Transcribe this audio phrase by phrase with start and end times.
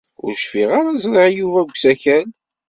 [0.23, 2.27] Ur cfiɣ ara ẓriɣ Yuba deg usakal.